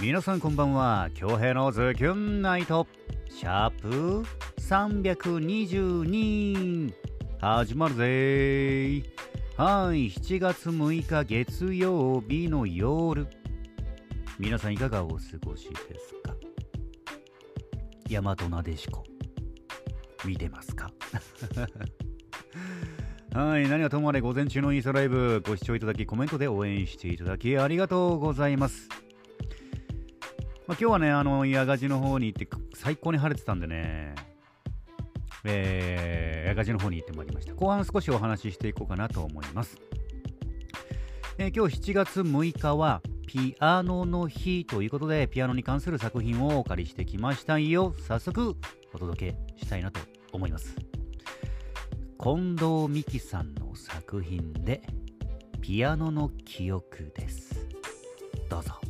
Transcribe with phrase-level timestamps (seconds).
[0.00, 1.10] 皆さんこんばんは。
[1.14, 2.86] 京平のズキュンナイト。
[3.28, 4.24] シャープ
[4.60, 6.92] 322
[7.40, 9.04] 始まるぜー。
[9.56, 13.26] はい7月6日月曜日の夜。
[14.38, 16.34] 皆さんいかがお過ごしですか？
[18.08, 19.04] 大和なでしこ。
[20.24, 20.90] 見てますか？
[23.38, 25.42] はい何はともあれ午前中のインスタライブ。
[25.46, 28.88] ご視聴いただきコメントで応援していただきありがとうございます。
[30.70, 34.14] まあ、今日はね、あの、矢賀寺の方に行って、最高に晴れてたんでね、
[35.42, 37.54] えー、矢賀寺の方に行ってまいりました。
[37.54, 39.78] 後半少しお話ししていこうかなと思います。
[41.38, 47.92] えー、今日7月6日は、ピアノの日ということで、ピアノに関する作品をお借りしてきましたよ。
[48.06, 48.54] 早速、
[48.94, 49.98] お届けしたいなと
[50.30, 50.76] 思います。
[52.22, 54.82] 近藤美希さんの作品で、
[55.60, 57.66] ピアノの記憶です。
[58.48, 58.89] どうぞ。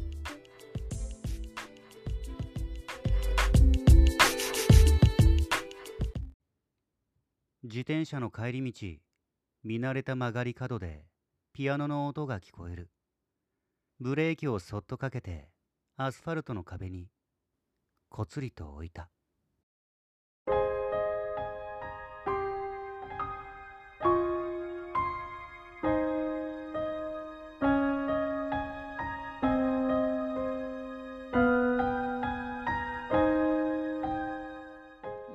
[7.63, 8.87] 自転車の帰り道
[9.65, 11.05] 見慣れた曲がり角で
[11.53, 12.89] ピアノの音が聞こえる。
[14.01, 15.51] ブレーキをそっとかけて
[15.99, 17.09] アスファルトの壁に
[18.09, 19.11] こつりと置いた。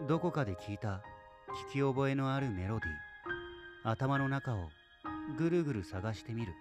[0.08, 1.04] どこかで聞いた。
[1.56, 3.90] 聞き覚えのあるメロディー。
[3.90, 4.68] 頭の中を
[5.38, 6.54] ぐるぐる探してみる。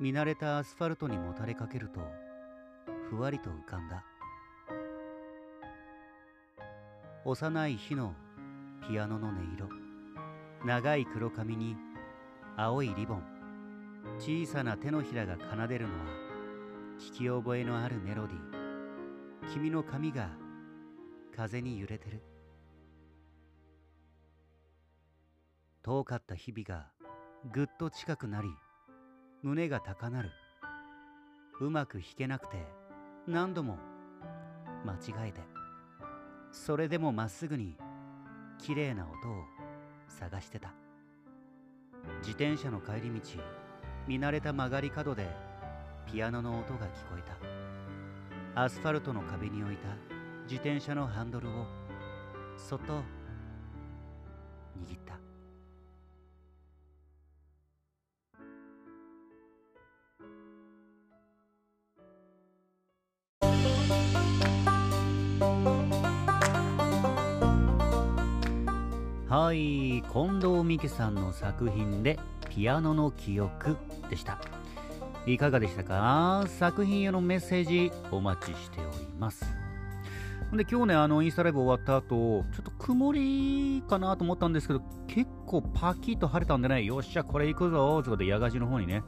[0.00, 2.00] 見慣れたアスファルトにもたれかけると
[3.10, 4.02] ふわりと浮かんだ。
[7.26, 8.14] 幼い日の
[8.88, 9.68] ピアノの音色。
[10.64, 11.76] 長い黒髪に
[12.56, 13.22] 青いリボン。
[14.18, 16.06] 小さな手のひらが奏でるのは
[16.98, 19.52] 聞き覚えのあるメロディー。
[19.52, 20.30] 君の髪が
[21.36, 22.22] 風に揺れてる。
[25.82, 26.88] 遠かった日々が
[27.52, 28.48] ぐっと近くなり
[29.42, 30.30] 胸が高鳴る。
[31.60, 32.66] うまく弾けなくて
[33.26, 33.78] 何度も
[34.84, 35.40] 間違えて。
[36.50, 37.76] それでもまっすぐに
[38.58, 39.44] 綺麗な音を
[40.08, 40.74] 探してた。
[42.18, 43.20] 自転車の帰り道
[44.06, 45.28] 見慣れた曲がり角で
[46.10, 47.22] ピアノの音が聞こえ
[48.54, 48.62] た。
[48.62, 49.88] アスファルトの壁に置いた
[50.42, 51.66] 自転車のハンドルを
[52.58, 53.02] そっと
[54.84, 55.19] 握った。
[69.30, 72.18] はい近藤美希さんの作品で
[72.50, 73.76] 「ピアノの記憶」
[74.10, 74.40] でした。
[75.24, 76.46] いかがでしたか？
[76.48, 79.44] 作品へのメッセージお待ちしております。
[80.52, 89.04] で今日ねあのインスタライブ終わった後ちょっと曇りかなと思ったんですけど結構パキッと晴れたんでねよっしゃこれ行くぞということで矢賀寺の方にね、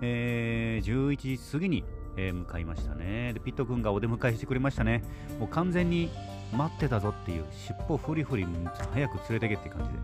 [0.00, 1.84] えー、11時過ぎに、
[2.20, 3.32] えー、向かいましたね。
[3.32, 5.04] でピット君がお出迎えしてくれましたね。
[5.38, 6.10] もう完全に
[6.52, 8.44] 待ってたぞっていう尻尾フリフリ
[8.92, 9.98] 早く連れてけって感じで。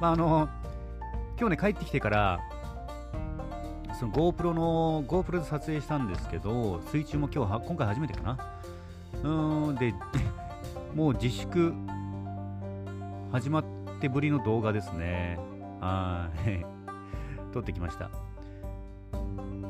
[0.00, 0.48] まああの
[1.38, 2.40] 今日ね帰ってきてから
[4.00, 8.38] その GoPro の GoPro で撮影したんですけど水中も今日は今回初めてかな。
[9.22, 9.92] うーんで
[10.96, 11.74] もう自粛
[13.30, 13.64] 始まっ
[14.00, 15.38] てぶりの動画ですね。
[15.80, 16.64] はい。
[17.52, 18.08] 撮ってきました。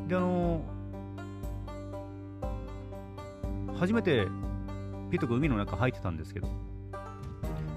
[0.07, 0.61] であの
[3.83, 4.29] 初めて
[5.11, 6.47] ピート君海の中入ってたんですけど、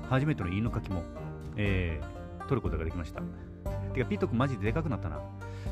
[0.08, 1.02] 初めての犬かきも、
[1.58, 3.22] えー、撮ることができました。
[3.92, 5.20] てか、ピート君マジででかくなったな。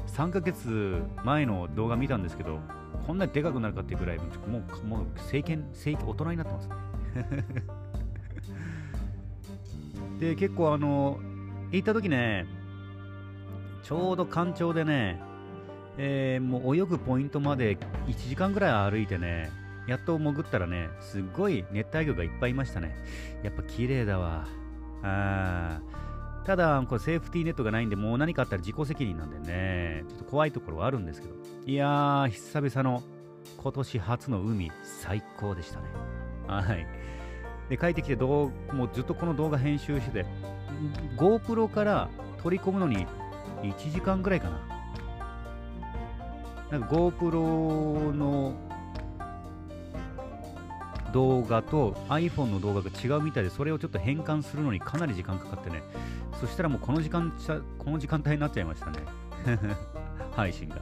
[0.07, 2.57] 3ヶ月前の動画見たんですけど、
[3.05, 4.23] こんなにでかくなるかっていうぐらい、も
[4.83, 6.75] う、もう、成犬、成大人になってますね。
[10.29, 11.19] で、結構あの、
[11.69, 12.47] 行った時ね、
[13.83, 15.21] ちょうど干潮でね、
[15.99, 17.77] えー、もう泳ぐポイントまで
[18.07, 19.51] 1時間ぐらい歩いてね、
[19.87, 22.95] やっと潜ったらね、すっごい熱帯魚がいっぱいいましたね。
[23.43, 24.47] やっぱ綺麗だわ。
[25.03, 25.81] あ
[26.45, 31.33] ただ、これセーフティーネットがないんで、もう何かあったら自己責任なんでね、ちょっと怖いところはあるんですけど。
[31.65, 33.01] いやー、久々の
[33.57, 35.85] 今年初の海、最高でしたね。
[36.47, 36.85] はい。
[37.69, 40.25] で、帰ってきて、もうずっとこの動画編集してて、
[41.17, 42.09] GoPro から
[42.41, 43.07] 取り込むのに
[43.61, 44.59] 1時間ぐらいかな。
[46.71, 48.53] なんか GoPro の
[51.13, 55.81] 動画と iPhone の動画が違うみたいで、それをちょっと変換するのにかなり時間かかってね、
[56.41, 57.31] そしたらもうこの時間
[57.77, 58.97] この時間帯になっちゃいましたね。
[60.35, 60.81] 配信が。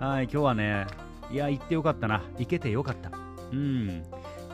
[0.00, 0.86] はい、今日はね、
[1.30, 2.22] いや、行ってよかったな。
[2.38, 3.10] 行けてよかった。
[3.52, 4.02] うん。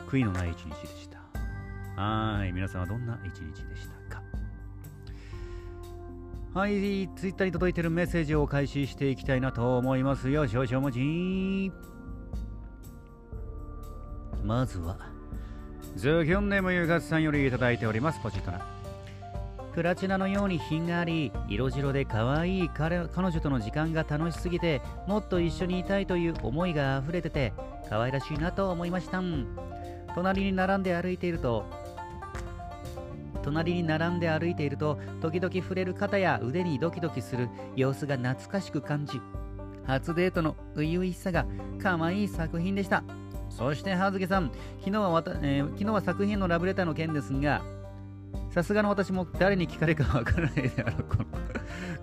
[0.07, 2.01] 悔いのない一日でした。
[2.01, 2.51] はい。
[2.51, 4.23] 皆さんはどんな一日でしたか
[6.53, 7.09] はい。
[7.15, 10.47] ツイッターに届いてるメッセージを開始していきたいなと思いますよ。
[10.47, 11.92] 少々お待ち。
[14.43, 14.97] まずは、
[15.95, 18.19] ズキョンネームゆかつさんよりいただいております。
[18.21, 18.73] ポチッとな。
[19.73, 27.53] プラチナのように品があり色白で可愛い彼彼女との時間が楽しすぎてもっと一緒にいたいという思いが溢れてて
[27.89, 29.19] 可愛らしいなと思いました
[30.13, 31.65] 隣に並んで歩いていると
[33.41, 39.19] 隣に並んで歩いていると時々触れる肩や腕にドキドキする様子が懐かしく感じ
[39.85, 41.47] 初デートの初々しさが
[41.81, 43.03] 可愛い作品でした
[43.57, 47.61] そして葉月さん昨日はわた、えー、昨日は作品のラブレターの件ですが
[48.53, 51.03] さすがの私も誰に聞かれるかわからないであろう。
[51.03, 51.25] こ の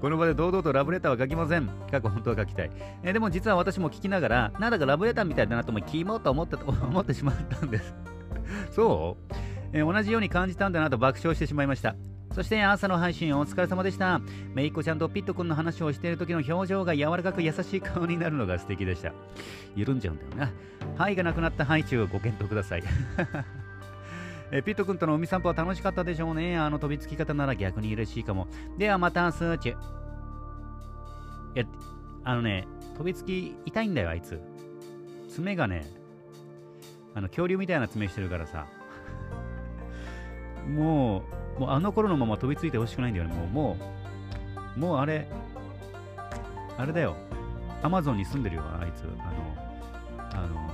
[0.01, 1.69] この場で堂々とラブレターは書きません。
[1.91, 2.71] 過去本当は書きたい。
[3.05, 7.95] えー、でも実は私も聞きながら、なんだかラブレターみたいだなと思い、キモと思ったと 思ってしまったんです。
[8.73, 9.35] そう、
[9.73, 11.95] えー、同じように感じたんだなと爆笑してしまいました。
[12.35, 14.21] そして朝の配信お疲れ様でした。
[14.55, 19.13] めいっ子ちゃんとピット君の話をしている時の表情が柔らかく優しい顔になるのが素敵でした。
[19.75, 20.53] 緩んじゃうんだよな。
[20.97, 22.85] はいがなくなった配置をご検討ください。
[24.53, 26.57] えピット君との海散歩は楽しかったでしょうね。
[26.57, 28.47] あの飛びつき方なら逆に嬉しいかも。
[28.79, 29.73] ではまた、スーチュ。
[29.73, 29.77] い
[31.59, 31.65] や、
[32.23, 34.41] あのね、飛びつき痛いんだよ、あいつ。
[35.29, 35.85] 爪がね、
[37.15, 38.67] あの恐竜みたいな爪してるからさ。
[40.69, 43.35] もう、もうあの頃のまま飛びついてほしくないんだよね。
[43.35, 43.77] もう、も
[44.77, 45.27] う、もうあれ、
[46.79, 47.17] あれだよ。
[47.83, 49.05] アマゾンに住んでるよ、あいつ。
[49.19, 50.71] あの、あの、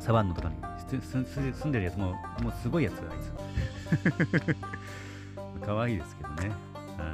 [0.00, 0.56] サバンナとかに。
[1.00, 2.12] 住んでるやつも、
[2.42, 4.56] もうすごいやつ、あいつ。
[5.64, 6.50] 可愛いですけどね。
[6.96, 7.12] は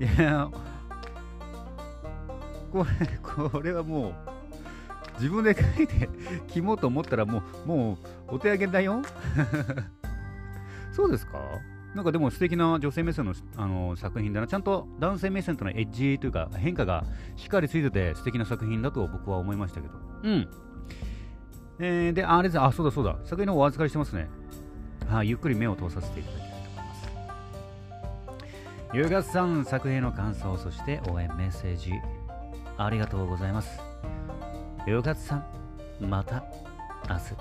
[0.00, 0.04] い。
[0.04, 0.48] いや、
[2.72, 4.14] これ、これはもう、
[5.14, 6.08] 自分で書いて
[6.48, 7.98] 着もうと思ったらもう、も
[8.30, 9.02] う、お手上げだよ。
[10.92, 11.40] そうですか？
[11.94, 14.46] なんかでも素敵な女性目線のあの作品だな。
[14.46, 17.04] ちゃんと男性目線とのエッジというか変化が
[17.36, 19.94] しっかりついてて素敵な作品だと僕は思いましたけど。
[20.22, 20.48] うん。
[21.78, 24.28] えー、で、あれです、あ、そうだそうだ、作品のお預かりしてますね。
[25.08, 27.08] はい、ゆっくり目を通させていただきたいと思います。
[28.94, 31.92] ゆうがさん、作品の感想、そして応援メッセージ、
[32.78, 33.80] ありがとうございます。
[34.86, 35.44] ゆうがさん、
[36.08, 36.44] また
[37.08, 37.34] 明日。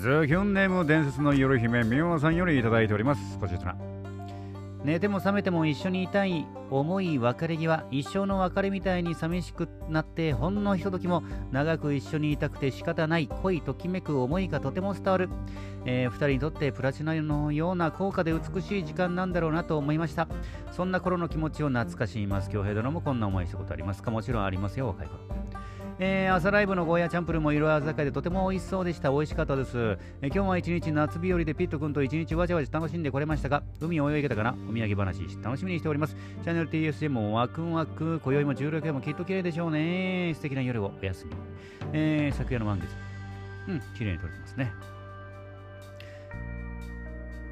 [0.00, 3.38] ズキュンネーム伝説の夜姫、みおさんよりいただいております。
[3.38, 3.76] こちら。
[4.82, 15.28] 寝ても覚めても一緒にいたい重い別れ際一生の別れみたいに寂しくなってほんのひとときも長く一緒にいたくて仕方ない恋ときめく思いがとても伝わる、
[15.84, 20.28] えー、2人にとってプラチナのような高価で美しい時間なんだろうなと思いました。
[20.72, 22.48] そんな頃の気持ちを懐かしみます。
[22.48, 24.10] 恭平殿もこんな思いしたことありますか？
[24.10, 25.49] もちろんありますよ若い頃。
[26.02, 29.10] えー、朝ライブのゴーヤチャンプルも色鮮やかでとても美味しそうでした。
[29.10, 29.98] 美味しかったです。
[30.22, 34.56] えー、今日は一日夏日和でピット君と一日わちゃわちゃ楽しんでこれましたが、海を泳げたかな？
[34.66, 36.16] お土産話楽しみにしております。
[36.42, 40.32] チャンネル TSJ もワクワク、今宵も16夜もきっと綺麗でしょうね。
[40.36, 41.32] 素敵な夜をお休み。
[41.92, 42.88] えー、昨夜の満月。
[43.68, 44.72] うん、綺麗に撮れてますね。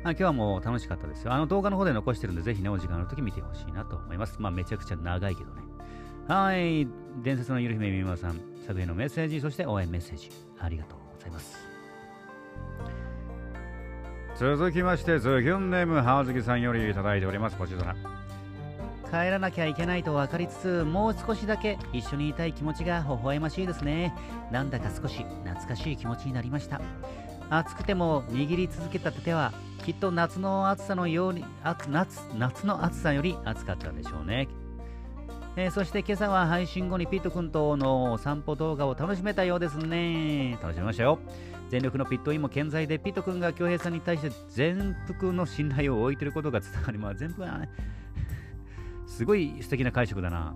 [0.04, 1.34] あ今日はもう楽しかったですよ。
[1.34, 4.40] あの動画の方で残してるんで、ぜひね、お時間の時見てほしいなと思います。
[4.40, 5.68] まあ、めちゃくちゃ長いけどね。
[6.29, 6.87] はい、
[7.23, 10.29] 伝説のゆる姫みまさん、作品のメッセージ、そして応援メッセージ、
[10.61, 11.56] ありがとうございます。
[14.39, 17.56] 続きまして、ズギュンネームハーズキさんよりいただいております。
[17.56, 17.97] こちら。
[19.06, 24.15] 帰らなきゃいけないと分かりつつ、もう少しだけ一緒にいたい気持ちが微笑ましいですね。
[24.53, 26.82] なんだか少し懐かしい気持ちになりました。
[27.49, 34.47] 暑くても握り続けた手は、きっと夏の暑さのように、夏夏の暑さより暑かったんでしょうね。
[35.60, 40.56] えー、そして今朝は配信後にピット君との散歩動画を楽しめたようですね。
[40.62, 41.19] 楽しみましたよ。
[41.69, 47.19] 全力のピットインも健在で、ピット君が恭平さんに対して全幅の信頼を置いていることが伝わります。
[47.19, 47.69] 全部はね、
[49.08, 50.55] すごい素敵な解釈だな。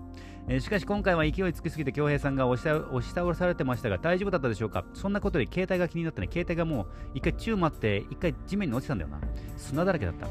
[0.49, 4.83] えー、しかし今回は勢いつきすぎて恭平さんが押し押し倒されてましたが大丈夫だったでしょうか？
[4.93, 9.19] そんなことで携帯が気になってね、携帯がもう一回宙待って一回地面に落ちたんだよな。
[9.57, 10.27] 砂だらけだった。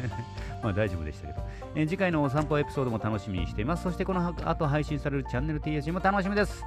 [0.62, 1.40] まあ大丈夫でしたけど、
[1.74, 3.84] えー、次回のお散歩エピソードも楽しみにしています。
[3.84, 6.62] そしてこの後配信されるチャンネル TSG も楽しみです。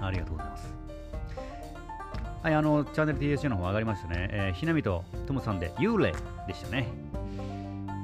[0.00, 0.74] ありがとうございます。
[2.42, 4.28] はい、あの、チャンネル TSG の方上がりましたね。
[4.32, 6.12] えー、ひなみとともさんで幽霊
[6.46, 6.88] でしたね。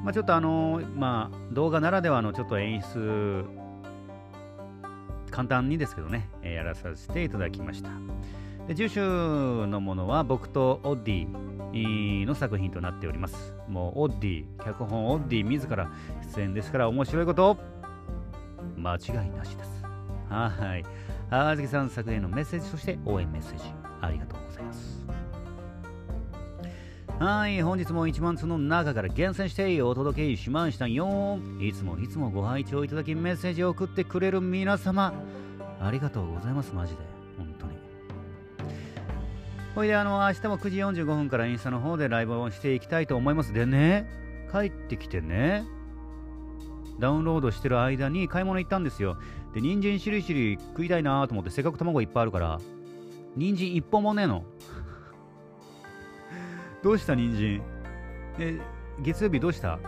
[0.04, 3.44] まあ、ちょっとあのまあ、動画ならではのちょっと演出、
[5.30, 7.90] 簡単にですけどね、えー、やらさせていただきました。
[8.66, 13.54] で住所のものは僕とオッディの作品となっております。
[13.68, 15.90] もうオッディ、脚本オッディ自ら
[16.34, 17.56] 出演ですから面白いこと
[18.76, 19.84] 間違いなしです。
[20.28, 20.84] はい。
[21.30, 23.64] あずきさん作へのメッセージ、そして応援メッセージ、
[24.00, 25.07] ありがとうございます。
[27.18, 31.40] はい、本日も1万通の中から厳選してお届けしましたよ。
[31.60, 35.12] いつもいつもご拝聴いただきメッセージを送ってくれる皆様、
[35.80, 37.00] ありがとうございます、マジで。
[37.36, 37.72] 本当に。
[39.74, 43.52] ほいで、あの、明日も9時45分からインスタの方でライブをしていきたいと思います。
[43.52, 44.08] でね、
[44.52, 45.64] 帰ってきてね、
[47.00, 49.16] ダウンロードしてる間に買い物行ったんですよ。
[49.54, 52.60] で、人参しりしり食いたいなと思って、せっかく卵いっぱいあるから、
[53.34, 54.44] 人参一本もねえの。
[56.82, 57.62] どうした人参？
[58.38, 58.60] え、
[59.00, 59.78] 月曜日どうした？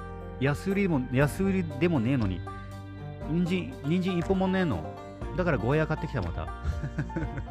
[0.40, 2.40] 安売りでも、安売りでもねえのに。
[3.30, 4.94] 人参、人参一本もねえの？
[5.36, 6.48] だからゴーヤー買ってきたまた。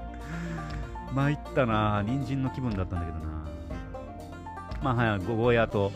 [1.13, 3.45] 参ったな人参の気分だったんだけどな
[4.83, 5.91] まあはい、ゴーヤーと、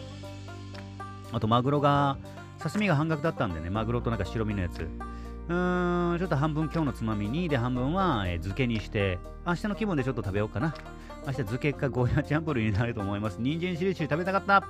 [1.31, 2.17] あとマグロが、
[2.61, 4.79] 刺身が半額だったんでね、マグロとなんか白身のやつ。
[5.49, 10.73] うーん、ちょっと半分今日のつまみに、で、半分は、えー、漬けにして、明日の気分でちょっと食べようかな。
[11.25, 13.37] 明日漬けかゴーヤチャンプルになると思います。
[13.39, 14.63] 人参しりしり食べたかったっ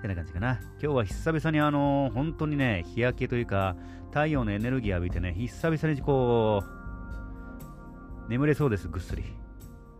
[0.00, 0.58] てな感じかな。
[0.82, 3.76] 今日は久々にあのー、本当にね、日焼けというか、
[4.08, 6.64] 太陽のエネルギー浴びてね、久々にこ
[8.26, 9.24] う、眠れそうです、ぐっすり。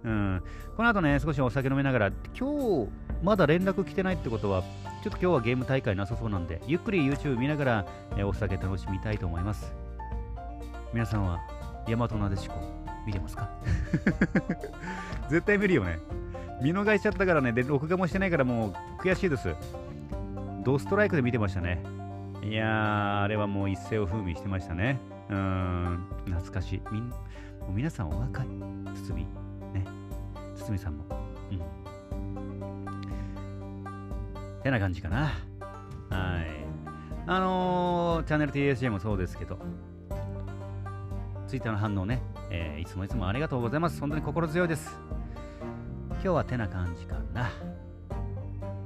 [0.05, 0.43] うん。
[0.77, 2.91] この後ね、少しお酒飲みながら、今日、
[3.23, 4.63] まだ連絡来てないってことは、
[5.03, 7.87] ちょっと今日はゲーム大会なさそうなんで、ゆっくり YouTube 見ながら、
[8.17, 9.75] えお酒楽しみたいと思います。
[10.95, 11.41] 皆さんは、
[11.87, 12.55] 大和なでしこ、
[13.07, 13.49] 見てますか？
[15.29, 15.99] 絶対見るよね。
[16.63, 19.55] 見逃しちゃったからね、で、録画もしてないからもう悔しいです。
[20.65, 21.83] ドストライクで見てましたね。
[22.43, 24.99] いやー、あれはもう一世を風靡してましたね。
[25.31, 26.83] うーん、懐かしい。
[26.91, 27.17] みんも
[27.69, 28.47] う皆さんお若い。
[28.95, 29.23] 堤。
[29.25, 29.29] ね。
[30.57, 31.05] 堤さんも。
[31.51, 31.61] うん。
[34.63, 35.31] てな感じかな。
[36.11, 36.47] はい。
[37.27, 39.59] あのー、チャンネル TSJ もそうですけど、
[41.51, 43.99] ツイッターの反応ね、えー、いつもいつもありがとうございます。
[43.99, 44.97] 本当に心強いです。
[46.13, 47.51] 今日はてな感じかな。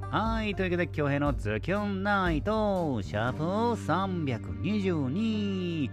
[0.09, 5.91] はい、というわけで今日のズキュンナイト、シャープ322。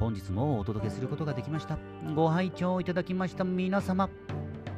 [0.00, 1.78] 本日もお届けすることができました。
[2.16, 4.10] ご拝聴いただきました皆様、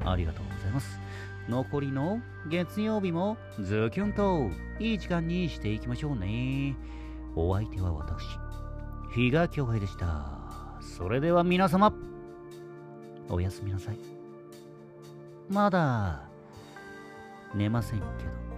[0.05, 1.01] ありがとうございます。
[1.49, 2.21] 残りの
[2.51, 6.77] 月曜日もズキュンといい時間にしていきましょうね。
[7.35, 8.27] お相手は私、
[9.15, 10.50] 比嘉恭平でした。
[10.81, 11.93] それでは皆様、
[13.29, 13.99] おやすみなさい。
[15.49, 16.23] まだ
[17.55, 18.50] 寝ませんけど。